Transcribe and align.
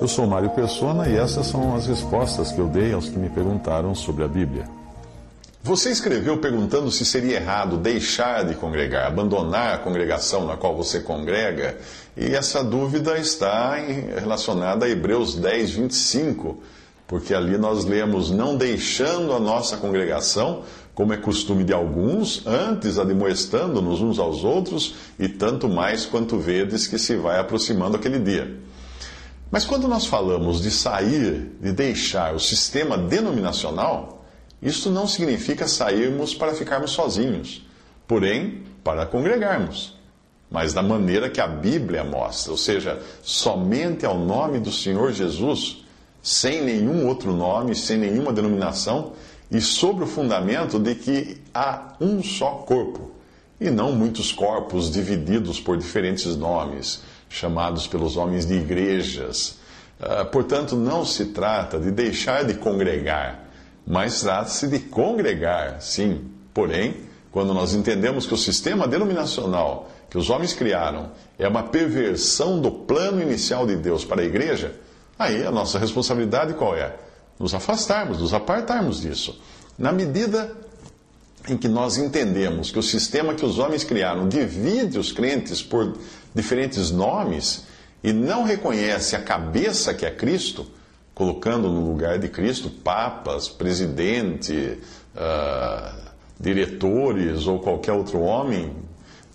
Eu 0.00 0.06
sou 0.06 0.28
Mário 0.28 0.50
Persona 0.50 1.08
e 1.08 1.16
essas 1.16 1.48
são 1.48 1.74
as 1.74 1.88
respostas 1.88 2.52
que 2.52 2.60
eu 2.60 2.68
dei 2.68 2.92
aos 2.92 3.08
que 3.08 3.18
me 3.18 3.28
perguntaram 3.28 3.96
sobre 3.96 4.22
a 4.22 4.28
Bíblia. 4.28 4.64
Você 5.60 5.90
escreveu 5.90 6.38
perguntando 6.38 6.88
se 6.92 7.04
seria 7.04 7.34
errado 7.34 7.76
deixar 7.76 8.44
de 8.44 8.54
congregar, 8.54 9.08
abandonar 9.08 9.74
a 9.74 9.78
congregação 9.78 10.46
na 10.46 10.56
qual 10.56 10.76
você 10.76 11.00
congrega, 11.00 11.76
e 12.16 12.26
essa 12.26 12.62
dúvida 12.62 13.18
está 13.18 13.74
relacionada 13.74 14.86
a 14.86 14.88
Hebreus 14.88 15.34
10, 15.34 15.72
25, 15.72 16.62
porque 17.08 17.34
ali 17.34 17.58
nós 17.58 17.84
lemos: 17.84 18.30
Não 18.30 18.56
deixando 18.56 19.32
a 19.32 19.40
nossa 19.40 19.76
congregação, 19.78 20.62
como 20.94 21.12
é 21.12 21.16
costume 21.16 21.64
de 21.64 21.72
alguns, 21.72 22.46
antes 22.46 23.00
admoestando-nos 23.00 24.00
uns 24.00 24.20
aos 24.20 24.44
outros, 24.44 24.94
e 25.18 25.28
tanto 25.28 25.68
mais 25.68 26.06
quanto 26.06 26.38
vedes 26.38 26.86
que 26.86 26.98
se 26.98 27.16
vai 27.16 27.40
aproximando 27.40 27.96
aquele 27.96 28.20
dia. 28.20 28.68
Mas 29.50 29.64
quando 29.64 29.88
nós 29.88 30.04
falamos 30.04 30.60
de 30.60 30.70
sair, 30.70 31.52
de 31.60 31.72
deixar 31.72 32.34
o 32.34 32.40
sistema 32.40 32.98
denominacional, 32.98 34.24
isso 34.60 34.90
não 34.90 35.06
significa 35.06 35.66
sairmos 35.66 36.34
para 36.34 36.54
ficarmos 36.54 36.90
sozinhos, 36.90 37.66
porém 38.06 38.64
para 38.84 39.06
congregarmos, 39.06 39.96
mas 40.50 40.74
da 40.74 40.82
maneira 40.82 41.30
que 41.30 41.40
a 41.40 41.46
Bíblia 41.46 42.04
mostra, 42.04 42.52
ou 42.52 42.58
seja, 42.58 43.00
somente 43.22 44.04
ao 44.04 44.18
nome 44.18 44.58
do 44.58 44.72
Senhor 44.72 45.12
Jesus, 45.12 45.84
sem 46.22 46.62
nenhum 46.62 47.06
outro 47.06 47.32
nome, 47.32 47.74
sem 47.74 47.96
nenhuma 47.96 48.32
denominação, 48.32 49.12
e 49.50 49.62
sobre 49.62 50.04
o 50.04 50.06
fundamento 50.06 50.78
de 50.78 50.94
que 50.94 51.40
há 51.54 51.94
um 51.98 52.22
só 52.22 52.50
corpo, 52.66 53.12
e 53.58 53.70
não 53.70 53.92
muitos 53.92 54.30
corpos 54.30 54.90
divididos 54.90 55.58
por 55.58 55.78
diferentes 55.78 56.36
nomes 56.36 57.02
chamados 57.28 57.86
pelos 57.86 58.16
homens 58.16 58.46
de 58.46 58.54
igrejas. 58.54 59.58
Uh, 60.00 60.24
portanto, 60.26 60.76
não 60.76 61.04
se 61.04 61.26
trata 61.26 61.78
de 61.78 61.90
deixar 61.90 62.44
de 62.44 62.54
congregar, 62.54 63.44
mas 63.86 64.20
trata-se 64.20 64.68
de 64.68 64.78
congregar, 64.78 65.80
sim. 65.80 66.30
Porém, 66.54 66.96
quando 67.30 67.52
nós 67.52 67.74
entendemos 67.74 68.26
que 68.26 68.34
o 68.34 68.38
sistema 68.38 68.86
denominacional 68.86 69.90
que 70.10 70.16
os 70.16 70.30
homens 70.30 70.54
criaram 70.54 71.10
é 71.38 71.46
uma 71.46 71.64
perversão 71.64 72.60
do 72.60 72.70
plano 72.70 73.20
inicial 73.20 73.66
de 73.66 73.76
Deus 73.76 74.04
para 74.04 74.22
a 74.22 74.24
igreja, 74.24 74.74
aí 75.18 75.44
a 75.44 75.50
nossa 75.50 75.78
responsabilidade 75.78 76.54
qual 76.54 76.74
é? 76.74 76.96
Nos 77.38 77.54
afastarmos, 77.54 78.18
nos 78.18 78.32
apartarmos 78.32 79.02
disso. 79.02 79.40
Na 79.78 79.92
medida 79.92 80.56
em 81.48 81.56
que 81.56 81.68
nós 81.68 81.96
entendemos 81.96 82.70
que 82.70 82.78
o 82.78 82.82
sistema 82.82 83.34
que 83.34 83.44
os 83.44 83.58
homens 83.58 83.84
criaram 83.84 84.28
divide 84.28 84.98
os 84.98 85.12
crentes 85.12 85.62
por 85.62 85.96
diferentes 86.34 86.90
nomes 86.90 87.64
e 88.02 88.12
não 88.12 88.44
reconhece 88.44 89.16
a 89.16 89.20
cabeça 89.20 89.94
que 89.94 90.06
é 90.06 90.10
Cristo, 90.10 90.66
colocando 91.14 91.68
no 91.68 91.88
lugar 91.88 92.18
de 92.18 92.28
Cristo 92.28 92.70
papas, 92.70 93.48
presidente, 93.48 94.78
uh, 95.16 96.08
diretores 96.38 97.46
ou 97.46 97.58
qualquer 97.58 97.92
outro 97.92 98.20
homem. 98.20 98.66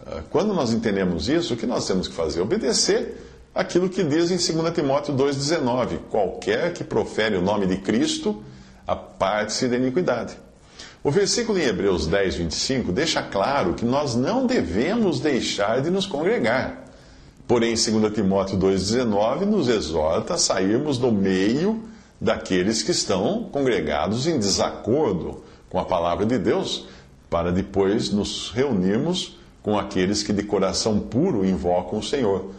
Uh, 0.00 0.22
quando 0.30 0.54
nós 0.54 0.72
entendemos 0.72 1.28
isso, 1.28 1.54
o 1.54 1.56
que 1.56 1.66
nós 1.66 1.86
temos 1.86 2.06
que 2.06 2.14
fazer? 2.14 2.40
Obedecer 2.40 3.16
aquilo 3.54 3.88
que 3.88 4.04
diz 4.04 4.30
em 4.30 4.36
2 4.36 4.74
Timóteo 4.74 5.14
2,19: 5.14 5.98
qualquer 6.10 6.72
que 6.72 6.84
profere 6.84 7.36
o 7.36 7.42
nome 7.42 7.66
de 7.66 7.78
Cristo, 7.78 8.42
aparte-se 8.86 9.66
da 9.66 9.76
iniquidade. 9.76 10.36
O 11.04 11.10
versículo 11.10 11.58
em 11.58 11.64
Hebreus 11.64 12.06
10, 12.06 12.36
25 12.36 12.92
deixa 12.92 13.20
claro 13.22 13.74
que 13.74 13.84
nós 13.84 14.14
não 14.14 14.46
devemos 14.46 15.18
deixar 15.18 15.82
de 15.82 15.90
nos 15.90 16.06
congregar. 16.06 16.84
Porém, 17.46 17.74
2 17.74 18.14
Timóteo 18.14 18.56
2,19 18.56 19.44
nos 19.44 19.68
exorta 19.68 20.34
a 20.34 20.38
sairmos 20.38 20.98
do 20.98 21.10
meio 21.10 21.82
daqueles 22.20 22.84
que 22.84 22.92
estão 22.92 23.48
congregados 23.50 24.28
em 24.28 24.38
desacordo 24.38 25.42
com 25.68 25.80
a 25.80 25.84
palavra 25.84 26.24
de 26.24 26.38
Deus, 26.38 26.86
para 27.28 27.50
depois 27.50 28.10
nos 28.10 28.52
reunirmos 28.54 29.38
com 29.60 29.76
aqueles 29.76 30.22
que 30.22 30.32
de 30.32 30.44
coração 30.44 31.00
puro 31.00 31.44
invocam 31.44 31.98
o 31.98 32.02
Senhor. 32.02 32.52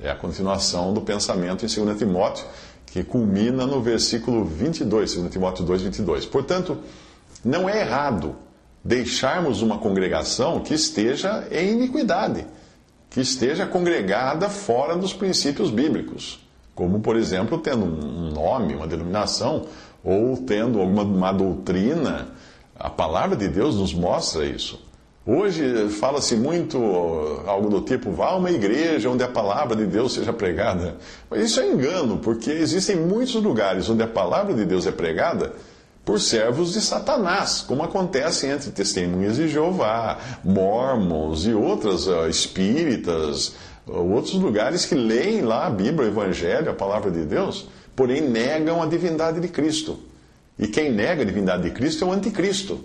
É 0.00 0.08
a 0.08 0.14
continuação 0.14 0.94
do 0.94 1.00
pensamento 1.00 1.66
em 1.66 1.84
2 1.84 1.98
Timóteo, 1.98 2.44
que 2.86 3.02
culmina 3.02 3.66
no 3.66 3.82
versículo 3.82 4.44
22, 4.44 5.16
2 5.16 5.32
Timóteo 5.32 5.64
2, 5.64 5.82
22. 5.82 6.26
Portanto, 6.26 6.78
não 7.44 7.68
é 7.68 7.80
errado 7.80 8.36
deixarmos 8.84 9.60
uma 9.62 9.78
congregação 9.78 10.60
que 10.60 10.74
esteja 10.74 11.46
em 11.50 11.72
iniquidade, 11.72 12.46
que 13.10 13.20
esteja 13.20 13.66
congregada 13.66 14.48
fora 14.48 14.96
dos 14.96 15.12
princípios 15.12 15.70
bíblicos, 15.70 16.46
como, 16.74 17.00
por 17.00 17.16
exemplo, 17.16 17.58
tendo 17.58 17.84
um 17.84 18.30
nome, 18.30 18.74
uma 18.74 18.86
denominação, 18.86 19.66
ou 20.04 20.36
tendo 20.36 20.80
alguma 20.80 21.02
uma 21.02 21.32
doutrina. 21.32 22.28
A 22.78 22.88
palavra 22.88 23.36
de 23.36 23.48
Deus 23.48 23.74
nos 23.74 23.92
mostra 23.92 24.44
isso. 24.44 24.86
Hoje 25.26 25.90
fala-se 25.90 26.36
muito 26.36 26.78
algo 27.46 27.68
do 27.68 27.82
tipo, 27.82 28.12
vá 28.12 28.28
a 28.28 28.36
uma 28.36 28.50
igreja 28.50 29.10
onde 29.10 29.22
a 29.22 29.28
palavra 29.28 29.76
de 29.76 29.84
Deus 29.84 30.14
seja 30.14 30.32
pregada. 30.32 30.96
Mas 31.28 31.42
isso 31.42 31.60
é 31.60 31.66
engano, 31.66 32.18
porque 32.18 32.50
existem 32.50 32.96
muitos 32.96 33.34
lugares 33.34 33.90
onde 33.90 34.02
a 34.02 34.06
palavra 34.06 34.54
de 34.54 34.64
Deus 34.64 34.86
é 34.86 34.92
pregada 34.92 35.52
por 36.08 36.22
servos 36.22 36.72
de 36.72 36.80
Satanás, 36.80 37.60
como 37.60 37.82
acontece 37.82 38.46
entre 38.46 38.70
testemunhas 38.70 39.36
de 39.36 39.46
Jeová, 39.46 40.18
mormons 40.42 41.44
e 41.44 41.52
outras 41.52 42.06
uh, 42.06 42.26
espíritas, 42.26 43.54
uh, 43.86 43.92
outros 44.14 44.32
lugares 44.32 44.86
que 44.86 44.94
leem 44.94 45.42
lá 45.42 45.66
a 45.66 45.70
Bíblia, 45.70 46.08
o 46.08 46.10
Evangelho, 46.10 46.70
a 46.70 46.74
palavra 46.74 47.10
de 47.10 47.26
Deus, 47.26 47.68
porém 47.94 48.22
negam 48.22 48.82
a 48.82 48.86
divindade 48.86 49.38
de 49.38 49.48
Cristo. 49.48 49.98
E 50.58 50.66
quem 50.66 50.90
nega 50.90 51.20
a 51.20 51.26
divindade 51.26 51.64
de 51.64 51.72
Cristo 51.72 52.06
é 52.06 52.08
o 52.08 52.12
anticristo. 52.12 52.82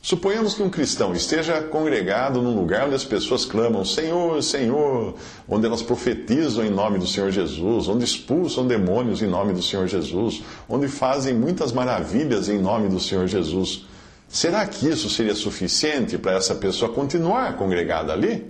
Suponhamos 0.00 0.54
que 0.54 0.62
um 0.62 0.70
cristão 0.70 1.12
esteja 1.12 1.60
congregado 1.60 2.40
num 2.40 2.54
lugar 2.54 2.86
onde 2.86 2.94
as 2.94 3.04
pessoas 3.04 3.44
clamam 3.44 3.84
Senhor, 3.84 4.42
Senhor, 4.42 5.14
onde 5.48 5.66
elas 5.66 5.82
profetizam 5.82 6.64
em 6.64 6.70
nome 6.70 6.98
do 6.98 7.06
Senhor 7.06 7.30
Jesus, 7.30 7.88
onde 7.88 8.04
expulsam 8.04 8.66
demônios 8.66 9.20
em 9.22 9.26
nome 9.26 9.52
do 9.52 9.62
Senhor 9.62 9.88
Jesus, 9.88 10.42
onde 10.68 10.86
fazem 10.86 11.34
muitas 11.34 11.72
maravilhas 11.72 12.48
em 12.48 12.58
nome 12.58 12.88
do 12.88 13.00
Senhor 13.00 13.26
Jesus. 13.26 13.86
Será 14.28 14.66
que 14.66 14.88
isso 14.88 15.10
seria 15.10 15.34
suficiente 15.34 16.16
para 16.16 16.32
essa 16.32 16.54
pessoa 16.54 16.92
continuar 16.92 17.56
congregada 17.56 18.12
ali? 18.12 18.46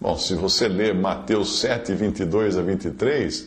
Bom, 0.00 0.16
se 0.16 0.34
você 0.34 0.68
ler 0.68 0.94
Mateus 0.94 1.60
7, 1.60 1.94
22 1.94 2.56
a 2.56 2.62
23, 2.62 3.40
uh, 3.40 3.46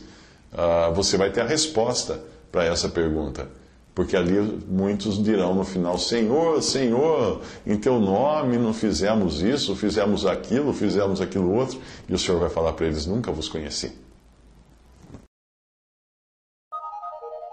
ah, 0.56 0.90
você 0.94 1.16
vai 1.16 1.30
ter 1.30 1.42
a 1.42 1.46
resposta 1.46 2.20
para 2.50 2.64
essa 2.64 2.88
pergunta. 2.88 3.48
Porque 3.96 4.14
ali 4.14 4.38
muitos 4.68 5.24
dirão 5.24 5.54
no 5.54 5.64
final: 5.64 5.96
Senhor, 5.96 6.62
Senhor, 6.62 7.40
em 7.66 7.78
teu 7.78 7.98
nome 7.98 8.58
não 8.58 8.74
fizemos 8.74 9.40
isso, 9.40 9.74
fizemos 9.74 10.26
aquilo, 10.26 10.74
fizemos 10.74 11.18
aquilo 11.22 11.50
outro. 11.50 11.80
E 12.06 12.12
o 12.12 12.18
Senhor 12.18 12.38
vai 12.38 12.50
falar 12.50 12.74
para 12.74 12.84
eles: 12.84 13.06
Nunca 13.06 13.32
vos 13.32 13.48
conheci. 13.48 13.90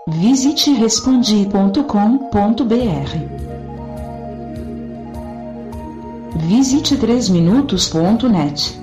Visite 0.05 0.73
respondi.com.br. 0.73 1.79
Visite 6.45 6.97
3minutos.net. 6.97 8.82